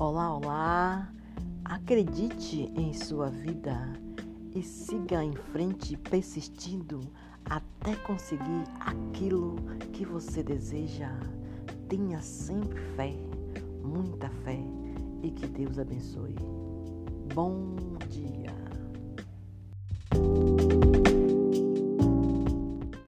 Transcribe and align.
Olá, 0.00 0.32
olá! 0.32 1.12
Acredite 1.64 2.70
em 2.76 2.94
sua 2.94 3.28
vida 3.28 3.76
e 4.54 4.62
siga 4.62 5.24
em 5.24 5.32
frente 5.32 5.96
persistindo 5.96 7.00
até 7.44 7.96
conseguir 7.96 8.62
aquilo 8.78 9.56
que 9.92 10.04
você 10.04 10.40
deseja. 10.40 11.10
Tenha 11.88 12.20
sempre 12.20 12.80
fé, 12.94 13.12
muita 13.82 14.28
fé 14.44 14.60
e 15.20 15.32
que 15.32 15.48
Deus 15.48 15.80
abençoe. 15.80 16.36
Bom 17.34 17.74
dia. 18.08 18.37